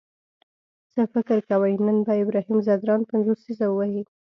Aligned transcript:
څه 0.93 1.01
فکر 1.13 1.37
کوئ 1.49 1.73
نن 1.85 1.97
به 2.05 2.13
ابراهیم 2.23 2.57
ځدراڼ 2.67 3.01
پنځوسیزه 3.11 3.65
ووهي؟ 3.69 4.03